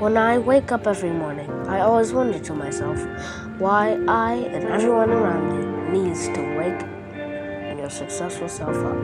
When 0.00 0.16
I 0.16 0.38
wake 0.38 0.72
up 0.72 0.86
every 0.86 1.10
morning, 1.10 1.50
I 1.68 1.80
always 1.80 2.10
wonder 2.10 2.38
to 2.38 2.54
myself 2.54 2.98
why 3.58 3.98
I 4.08 4.32
and 4.32 4.64
everyone 4.64 5.10
around 5.10 5.92
me 5.92 6.00
needs 6.00 6.26
to 6.28 6.40
wake 6.56 6.80
your 7.78 7.90
successful 7.90 8.48
self 8.48 8.76
up. 8.76 8.96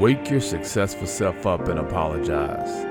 Wake 0.00 0.28
your 0.28 0.40
successful 0.40 1.06
self 1.06 1.46
up 1.46 1.68
and 1.68 1.78
apologize. 1.78 2.84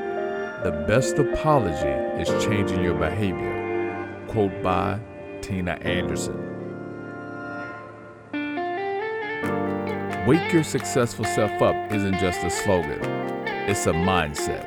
The 0.63 0.71
best 0.87 1.17
apology 1.17 2.21
is 2.21 2.29
changing 2.45 2.81
your 2.81 2.95
behavior. 2.95 4.23
Quote 4.29 4.63
by 4.63 4.97
Tina 5.41 5.73
Anderson. 5.81 6.56
Wake 10.27 10.51
your 10.51 10.61
successful 10.61 11.23
self 11.23 11.61
up 11.61 11.89
isn't 11.89 12.19
just 12.19 12.43
a 12.43 12.49
slogan, 12.49 12.99
it's 13.69 13.87
a 13.87 13.93
mindset. 13.93 14.65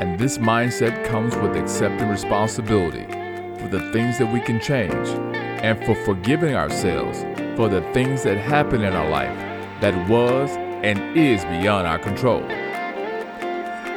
And 0.00 0.18
this 0.18 0.38
mindset 0.38 1.04
comes 1.04 1.36
with 1.36 1.56
accepting 1.56 2.08
responsibility 2.08 3.04
for 3.62 3.68
the 3.68 3.92
things 3.92 4.18
that 4.18 4.32
we 4.32 4.40
can 4.40 4.58
change 4.60 5.08
and 5.62 5.78
for 5.86 5.94
forgiving 6.04 6.56
ourselves 6.56 7.20
for 7.56 7.68
the 7.68 7.80
things 7.92 8.24
that 8.24 8.38
happen 8.38 8.82
in 8.82 8.92
our 8.92 9.08
life 9.08 9.38
that 9.80 9.94
was 10.10 10.50
and 10.82 11.16
is 11.16 11.44
beyond 11.44 11.86
our 11.86 12.00
control. 12.00 12.42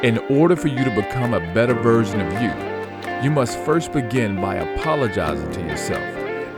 In 0.04 0.18
order 0.30 0.54
for 0.54 0.68
you 0.68 0.84
to 0.84 0.94
become 0.94 1.34
a 1.34 1.52
better 1.52 1.74
version 1.74 2.20
of 2.20 2.32
you, 2.40 3.24
you 3.24 3.32
must 3.32 3.58
first 3.64 3.90
begin 3.90 4.40
by 4.40 4.54
apologizing 4.54 5.50
to 5.50 5.62
yourself 5.62 6.04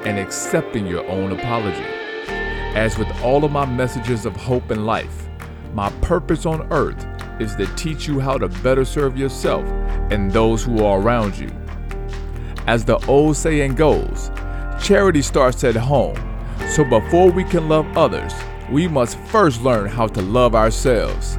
and 0.05 0.19
accepting 0.19 0.87
your 0.87 1.09
own 1.09 1.33
apology. 1.33 1.94
As 2.75 2.99
with 2.99 3.09
all 3.23 3.45
of 3.45 3.53
my 3.53 3.65
messages 3.65 4.27
of 4.27 4.35
hope 4.35 4.71
and 4.73 4.85
life, 4.85 5.29
my 5.75 5.91
purpose 6.01 6.45
on 6.45 6.67
earth 6.73 7.07
is 7.41 7.55
to 7.55 7.67
teach 7.77 8.09
you 8.09 8.19
how 8.19 8.37
to 8.37 8.49
better 8.49 8.85
serve 8.85 9.17
yourself 9.17 9.65
and 10.11 10.33
those 10.33 10.65
who 10.65 10.85
are 10.85 11.01
around 11.01 11.39
you. 11.39 11.51
As 12.67 12.85
the 12.85 12.99
old 13.07 13.37
saying 13.37 13.77
goes, 13.77 14.33
charity 14.83 15.23
starts 15.23 15.63
at 15.63 15.77
home. 15.77 16.17
So 16.71 16.83
before 16.83 17.31
we 17.31 17.45
can 17.45 17.69
love 17.69 17.87
others, 17.97 18.33
we 18.71 18.89
must 18.89 19.19
first 19.19 19.63
learn 19.63 19.89
how 19.89 20.09
to 20.09 20.21
love 20.21 20.57
ourselves. 20.57 21.39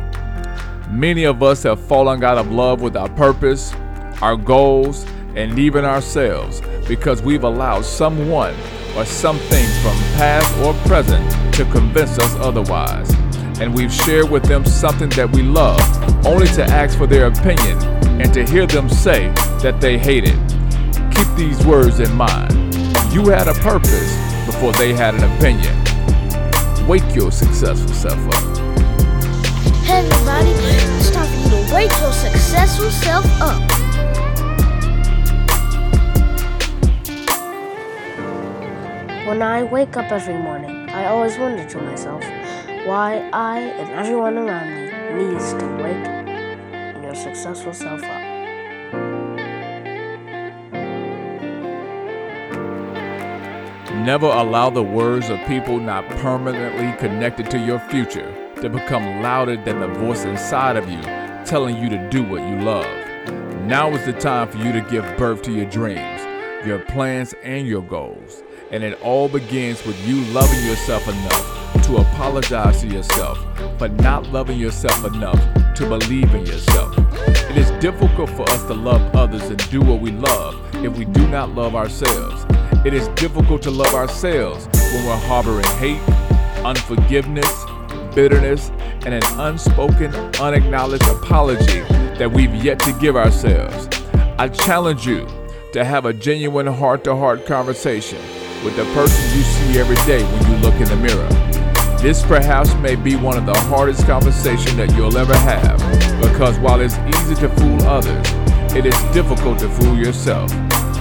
Many 0.89 1.25
of 1.25 1.43
us 1.43 1.63
have 1.63 1.79
fallen 1.79 2.23
out 2.23 2.37
of 2.37 2.51
love 2.51 2.79
with 2.79 2.95
our 2.95 3.09
purpose, 3.09 3.73
our 4.21 4.37
goals, 4.37 5.05
and 5.35 5.59
even 5.59 5.83
ourselves 5.83 6.61
because 6.87 7.21
we've 7.21 7.43
allowed 7.43 7.83
someone 7.83 8.55
or 8.95 9.05
something 9.05 9.65
from 9.81 9.97
past 10.17 10.57
or 10.59 10.73
present 10.87 11.29
to 11.53 11.65
convince 11.65 12.17
us 12.17 12.35
otherwise. 12.35 13.13
And 13.59 13.73
we've 13.73 13.93
shared 13.93 14.29
with 14.29 14.43
them 14.43 14.65
something 14.65 15.09
that 15.09 15.31
we 15.31 15.41
love, 15.41 15.79
only 16.25 16.47
to 16.47 16.63
ask 16.63 16.97
for 16.97 17.07
their 17.07 17.27
opinion 17.27 17.77
and 18.21 18.33
to 18.33 18.45
hear 18.45 18.65
them 18.65 18.89
say 18.89 19.27
that 19.61 19.79
they 19.81 19.97
hate 19.97 20.23
it. 20.25 20.35
Keep 21.15 21.35
these 21.35 21.65
words 21.65 21.99
in 21.99 22.13
mind. 22.13 22.53
You 23.13 23.27
had 23.29 23.47
a 23.47 23.53
purpose 23.55 24.15
before 24.45 24.71
they 24.73 24.93
had 24.93 25.15
an 25.15 25.23
opinion. 25.37 25.75
Wake 26.87 27.15
your 27.15 27.31
successful 27.31 27.93
self 27.93 28.19
up. 28.27 28.57
Hey 29.83 30.05
everybody, 30.05 30.49
it's 30.49 31.11
time 31.11 31.27
for 31.27 31.55
you 31.55 31.65
to 31.65 31.73
wake 31.73 31.91
your 31.99 32.11
successful 32.11 32.89
self 32.91 33.25
up. 33.41 33.84
When 39.25 39.41
I 39.41 39.63
wake 39.63 39.97
up 39.97 40.11
every 40.11 40.37
morning, 40.37 40.87
I 40.91 41.07
always 41.07 41.35
wonder 41.39 41.67
to 41.67 41.81
myself 41.81 42.21
why 42.85 43.27
I 43.33 43.57
and 43.59 43.89
everyone 43.89 44.37
around 44.37 44.69
me 44.69 45.25
needs 45.25 45.51
to 45.53 45.65
wake 45.81 47.03
your 47.03 47.15
successful 47.15 47.73
self 47.73 48.03
up. 48.03 48.21
Never 54.05 54.27
allow 54.27 54.69
the 54.69 54.83
words 54.83 55.31
of 55.31 55.39
people 55.47 55.79
not 55.79 56.07
permanently 56.17 56.95
connected 56.99 57.49
to 57.49 57.57
your 57.57 57.79
future 57.79 58.31
to 58.61 58.69
become 58.69 59.23
louder 59.23 59.57
than 59.57 59.79
the 59.79 59.87
voice 59.87 60.23
inside 60.23 60.77
of 60.77 60.87
you 60.87 61.01
telling 61.45 61.77
you 61.77 61.89
to 61.89 62.09
do 62.09 62.23
what 62.23 62.47
you 62.47 62.61
love. 62.61 62.85
Now 63.65 63.89
is 63.89 64.05
the 64.05 64.13
time 64.13 64.49
for 64.49 64.59
you 64.59 64.71
to 64.71 64.81
give 64.81 65.03
birth 65.17 65.41
to 65.43 65.51
your 65.51 65.65
dreams, 65.65 66.21
your 66.63 66.77
plans, 66.79 67.33
and 67.43 67.67
your 67.67 67.81
goals. 67.81 68.43
And 68.75 68.83
it 68.83 69.01
all 69.01 69.29
begins 69.29 69.85
with 69.85 69.97
you 70.05 70.19
loving 70.33 70.61
yourself 70.65 71.07
enough 71.07 71.83
to 71.85 71.95
apologize 71.95 72.81
to 72.81 72.87
yourself 72.87 73.39
for 73.79 73.87
not 73.87 74.29
loving 74.33 74.59
yourself 74.59 75.05
enough 75.05 75.39
to 75.75 75.87
believe 75.87 76.35
in 76.35 76.45
yourself. 76.45 76.93
It 77.49 77.55
is 77.55 77.71
difficult 77.81 78.29
for 78.31 78.41
us 78.49 78.63
to 78.65 78.73
love 78.73 79.15
others 79.15 79.43
and 79.43 79.57
do 79.71 79.79
what 79.79 80.01
we 80.01 80.11
love 80.11 80.75
if 80.83 80.97
we 80.97 81.05
do 81.05 81.25
not 81.29 81.55
love 81.55 81.73
ourselves. 81.73 82.45
It 82.85 82.93
is 82.93 83.07
difficult 83.15 83.61
to 83.61 83.71
love 83.71 83.93
ourselves 83.93 84.67
when 84.91 85.05
we're 85.05 85.25
harboring 85.25 85.63
hate, 85.77 86.01
unforgiveness, 86.65 87.63
bitterness, 88.13 88.71
and 89.05 89.13
an 89.13 89.23
unspoken, 89.39 90.13
unacknowledged 90.41 91.07
apology 91.07 91.79
that 92.17 92.29
we've 92.29 92.53
yet 92.55 92.79
to 92.79 92.91
give 92.99 93.15
ourselves. 93.15 93.87
I 94.37 94.49
challenge 94.49 95.07
you 95.07 95.25
to 95.71 95.85
have 95.85 96.03
a 96.03 96.11
genuine 96.11 96.67
heart 96.67 97.05
to 97.05 97.15
heart 97.15 97.45
conversation 97.45 98.19
with 98.65 98.75
the 98.75 98.83
person 98.95 99.37
you 99.37 99.43
see 99.43 99.79
every 99.79 99.95
day 100.07 100.23
when 100.23 100.51
you 100.51 100.57
look 100.57 100.73
in 100.81 100.89
the 100.89 100.95
mirror. 100.95 101.29
This 102.01 102.23
perhaps 102.23 102.73
may 102.77 102.95
be 102.95 103.15
one 103.15 103.37
of 103.37 103.45
the 103.45 103.53
hardest 103.69 104.07
conversations 104.07 104.75
that 104.77 104.91
you'll 104.95 105.15
ever 105.17 105.37
have 105.37 105.77
because 106.19 106.57
while 106.57 106.81
it's 106.81 106.97
easy 107.15 107.35
to 107.35 107.49
fool 107.49 107.83
others, 107.83 108.25
it 108.75 108.87
is 108.87 108.97
difficult 109.13 109.59
to 109.59 109.69
fool 109.69 109.95
yourself. 109.95 110.51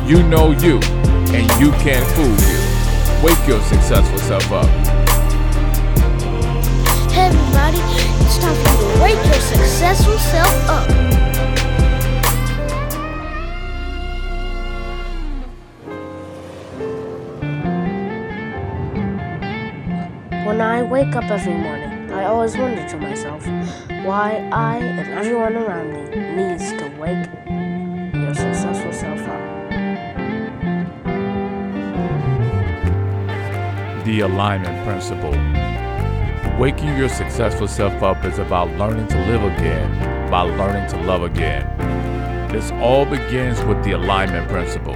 You 0.05 0.23
know 0.25 0.51
you, 0.51 0.79
and 1.33 1.49
you 1.59 1.73
can't 1.81 2.07
fool 2.13 2.37
you. 2.45 2.59
Wake 3.25 3.49
your 3.49 3.63
successful 3.63 4.19
self 4.19 4.53
up. 4.53 4.69
Hey 7.11 7.33
everybody, 7.33 7.79
it's 7.81 8.37
time 8.39 8.55
for 8.63 8.73
you 8.73 8.93
to 8.93 9.03
wake 9.03 9.25
your 9.25 9.41
successful 9.41 10.19
self 10.19 10.69
up. 10.69 11.05
When 20.55 20.61
I 20.61 20.83
wake 20.85 21.17
up 21.17 21.25
every 21.25 21.53
morning, 21.53 22.13
I 22.13 22.27
always 22.27 22.57
wonder 22.57 22.89
to 22.89 22.97
myself 22.97 23.45
why 24.07 24.49
I 24.53 24.77
and 24.77 25.01
everyone 25.19 25.57
around 25.57 25.93
me 25.93 26.03
needs 26.37 26.71
to 26.75 26.87
wake 26.97 27.27
your 28.15 28.33
successful 28.33 28.93
self 28.93 29.19
up. 29.23 29.71
The 34.05 34.21
alignment 34.21 34.87
principle. 34.87 35.33
Waking 36.57 36.97
your 36.97 37.09
successful 37.09 37.67
self 37.67 38.01
up 38.05 38.25
is 38.25 38.39
about 38.39 38.69
learning 38.79 39.09
to 39.09 39.19
live 39.27 39.43
again 39.43 40.31
by 40.31 40.43
learning 40.43 40.89
to 40.91 41.03
love 41.03 41.25
again. 41.25 41.67
This 42.53 42.71
all 42.75 43.05
begins 43.05 43.61
with 43.65 43.83
the 43.83 43.97
alignment 43.97 44.49
principle. 44.49 44.95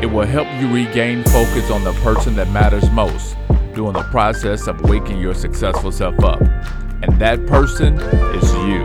It 0.00 0.10
will 0.10 0.26
help 0.26 0.48
you 0.58 0.72
regain 0.72 1.22
focus 1.24 1.70
on 1.70 1.84
the 1.84 1.92
person 2.00 2.34
that 2.36 2.48
matters 2.48 2.90
most 2.92 3.36
during 3.74 3.92
the 3.92 4.02
process 4.04 4.66
of 4.66 4.80
waking 4.82 5.18
your 5.18 5.34
successful 5.34 5.92
self 5.92 6.18
up. 6.24 6.40
And 7.02 7.20
that 7.20 7.46
person 7.46 7.98
is 7.98 8.54
you. 8.54 8.84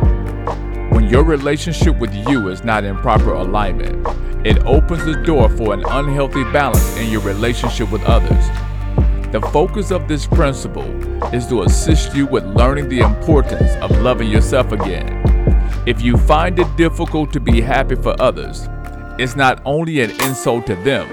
When 0.91 1.07
your 1.07 1.23
relationship 1.23 1.97
with 1.99 2.13
you 2.13 2.49
is 2.49 2.63
not 2.63 2.83
in 2.83 2.97
proper 2.97 3.33
alignment, 3.33 4.05
it 4.45 4.65
opens 4.65 5.05
the 5.05 5.21
door 5.23 5.49
for 5.49 5.73
an 5.73 5.83
unhealthy 5.87 6.43
balance 6.45 6.97
in 6.97 7.09
your 7.09 7.21
relationship 7.21 7.91
with 7.91 8.03
others. 8.03 8.47
The 9.31 9.41
focus 9.53 9.91
of 9.91 10.07
this 10.07 10.25
principle 10.25 10.89
is 11.33 11.45
to 11.47 11.61
assist 11.61 12.15
you 12.15 12.25
with 12.25 12.43
learning 12.45 12.89
the 12.89 13.01
importance 13.01 13.75
of 13.83 13.91
loving 14.01 14.29
yourself 14.29 14.71
again. 14.71 15.19
If 15.85 16.01
you 16.01 16.17
find 16.17 16.57
it 16.57 16.75
difficult 16.77 17.31
to 17.33 17.39
be 17.39 17.61
happy 17.61 17.95
for 17.95 18.19
others, 18.19 18.67
it's 19.19 19.35
not 19.35 19.61
only 19.65 20.01
an 20.01 20.11
insult 20.21 20.65
to 20.67 20.75
them, 20.75 21.07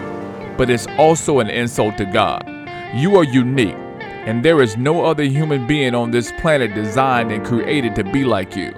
but 0.57 0.71
it's 0.71 0.87
also 0.99 1.41
an 1.41 1.51
insult 1.51 1.99
to 1.99 2.07
God. 2.07 2.56
You 2.95 3.17
are 3.17 3.25
unique, 3.25 3.77
and 4.01 4.45
there 4.45 4.63
is 4.63 4.77
no 4.77 5.05
other 5.05 5.25
human 5.25 5.67
being 5.67 5.95
on 5.95 6.13
this 6.13 6.33
planet 6.33 6.75
designed 6.75 7.33
and 7.33 7.45
created 7.45 7.95
to 7.97 8.05
be 8.05 8.25
like 8.25 8.55
you. 8.57 8.71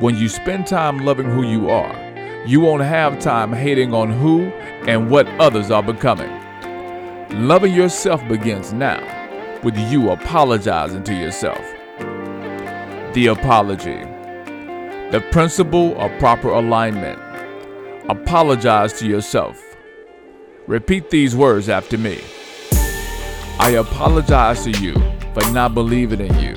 When 0.00 0.16
you 0.16 0.28
spend 0.28 0.66
time 0.66 0.98
loving 0.98 1.30
who 1.30 1.44
you 1.44 1.70
are, 1.70 1.94
you 2.46 2.60
won't 2.60 2.82
have 2.82 3.18
time 3.18 3.52
hating 3.52 3.94
on 3.94 4.10
who 4.10 4.46
and 4.86 5.10
what 5.10 5.28
others 5.40 5.70
are 5.70 5.82
becoming. 5.82 6.30
Loving 7.46 7.74
yourself 7.74 8.26
begins 8.28 8.72
now 8.72 9.00
with 9.62 9.76
you 9.76 10.10
apologizing 10.10 11.04
to 11.04 11.14
yourself. 11.14 11.64
The 13.14 13.28
apology. 13.30 14.04
The 15.10 15.24
principle 15.30 15.98
of 16.00 16.16
proper 16.18 16.50
alignment. 16.50 17.18
Apologize 18.08 18.94
to 18.94 19.06
yourself. 19.06 19.62
Repeat 20.66 21.10
these 21.10 21.34
words 21.34 21.68
after 21.68 21.96
me. 21.96 22.20
I 23.60 23.70
apologize 23.70 24.62
to 24.64 24.70
you 24.70 24.94
for 25.34 25.50
not 25.50 25.74
believing 25.74 26.20
in 26.20 26.38
you, 26.38 26.54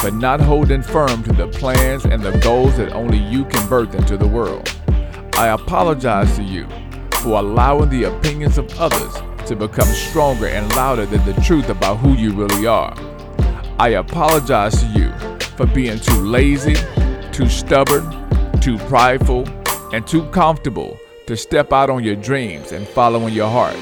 for 0.00 0.10
not 0.10 0.40
holding 0.40 0.82
firm 0.82 1.22
to 1.22 1.32
the 1.32 1.46
plans 1.46 2.04
and 2.04 2.22
the 2.22 2.36
goals 2.38 2.76
that 2.76 2.92
only 2.92 3.18
you 3.18 3.44
can 3.44 3.68
birth 3.68 3.94
into 3.94 4.16
the 4.16 4.26
world. 4.26 4.68
I 5.34 5.48
apologize 5.48 6.34
to 6.36 6.42
you 6.42 6.66
for 7.22 7.38
allowing 7.38 7.88
the 7.88 8.04
opinions 8.04 8.58
of 8.58 8.68
others 8.80 9.14
to 9.46 9.54
become 9.54 9.86
stronger 9.86 10.48
and 10.48 10.68
louder 10.74 11.06
than 11.06 11.24
the 11.24 11.40
truth 11.40 11.68
about 11.68 11.98
who 11.98 12.14
you 12.14 12.32
really 12.32 12.66
are. 12.66 12.94
I 13.78 13.90
apologize 13.90 14.80
to 14.80 14.86
you 14.88 15.12
for 15.56 15.66
being 15.66 16.00
too 16.00 16.20
lazy, 16.20 16.74
too 17.32 17.48
stubborn, 17.48 18.04
too 18.60 18.76
prideful, 18.78 19.48
and 19.92 20.04
too 20.04 20.24
comfortable 20.30 20.98
to 21.26 21.36
step 21.36 21.72
out 21.72 21.90
on 21.90 22.02
your 22.02 22.16
dreams 22.16 22.72
and 22.72 22.86
follow 22.88 23.26
in 23.26 23.32
your 23.32 23.48
heart. 23.48 23.76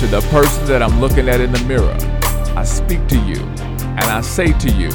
To 0.00 0.06
the 0.08 0.20
person 0.30 0.66
that 0.66 0.82
I'm 0.82 1.00
looking 1.00 1.28
at 1.28 1.40
in 1.40 1.52
the 1.52 1.64
mirror, 1.64 1.96
I 2.56 2.64
speak 2.64 3.06
to 3.08 3.18
you 3.20 3.36
and 3.36 4.04
I 4.04 4.20
say 4.20 4.52
to 4.52 4.70
you 4.70 4.90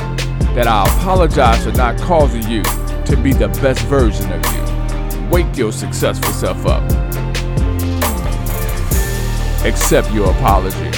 that 0.53 0.67
I 0.67 0.83
apologize 0.83 1.63
for 1.63 1.71
not 1.71 1.97
causing 1.99 2.43
you 2.49 2.63
to 2.63 3.19
be 3.23 3.33
the 3.33 3.47
best 3.61 3.81
version 3.85 4.31
of 4.31 4.45
you. 4.53 5.29
Wake 5.29 5.57
your 5.57 5.71
successful 5.71 6.31
self 6.33 6.65
up. 6.65 6.83
Accept 9.65 10.11
your 10.11 10.29
apology. 10.31 10.91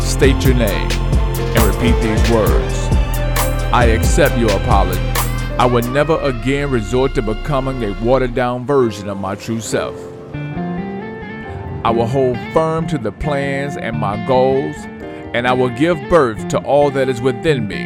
State 0.00 0.44
your 0.44 0.54
name 0.54 0.90
and 0.90 1.62
repeat 1.62 1.98
these 2.02 2.30
words. 2.30 2.74
I 3.72 3.94
accept 3.96 4.36
your 4.38 4.50
apology. 4.50 5.00
I 5.58 5.66
will 5.66 5.88
never 5.90 6.20
again 6.20 6.70
resort 6.70 7.14
to 7.14 7.22
becoming 7.22 7.82
a 7.84 8.04
watered 8.04 8.34
down 8.34 8.66
version 8.66 9.08
of 9.08 9.18
my 9.18 9.34
true 9.34 9.60
self. 9.60 10.17
I 11.84 11.90
will 11.90 12.06
hold 12.06 12.36
firm 12.52 12.88
to 12.88 12.98
the 12.98 13.12
plans 13.12 13.76
and 13.76 13.96
my 13.96 14.26
goals, 14.26 14.74
and 15.32 15.46
I 15.46 15.52
will 15.52 15.68
give 15.68 15.96
birth 16.10 16.48
to 16.48 16.58
all 16.58 16.90
that 16.90 17.08
is 17.08 17.20
within 17.20 17.68
me 17.68 17.84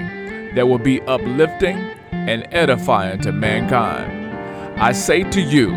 that 0.54 0.66
will 0.66 0.78
be 0.78 1.02
uplifting 1.02 1.76
and 2.10 2.46
edifying 2.52 3.20
to 3.20 3.32
mankind. 3.32 4.80
I 4.80 4.92
say 4.92 5.24
to 5.30 5.40
you 5.40 5.72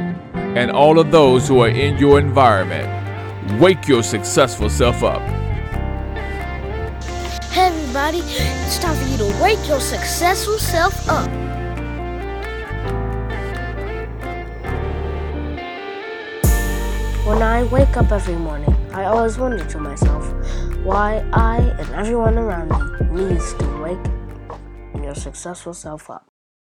and 0.55 0.71
all 0.71 0.97
of 0.97 1.11
those 1.11 1.47
who 1.47 1.59
are 1.59 1.67
in 1.67 1.97
your 1.97 2.17
environment, 2.17 3.59
wake 3.59 3.87
your 3.87 4.01
successful 4.01 4.69
self 4.69 5.03
up. 5.03 5.21
Hey 7.51 7.67
everybody, 7.67 8.19
it's 8.19 8.79
time 8.79 8.95
for 8.95 9.09
you 9.09 9.17
to 9.17 9.43
wake 9.43 9.67
your 9.67 9.81
successful 9.81 10.57
self 10.57 11.09
up. 11.09 11.44
When 17.35 17.43
I 17.43 17.63
wake 17.63 17.97
up 17.97 18.13
every 18.13 18.37
morning, 18.37 18.73
I 18.93 19.03
always 19.07 19.37
wonder 19.37 19.65
to 19.65 19.77
myself 19.77 20.23
why 20.85 21.21
I 21.33 21.57
and 21.57 21.89
everyone 21.93 22.37
around 22.37 22.69
me 22.71 23.27
needs 23.27 23.53
to 23.55 23.83
wake 23.83 25.03
your 25.03 25.13
successful 25.13 25.73
self 25.73 26.09
up. 26.09 26.34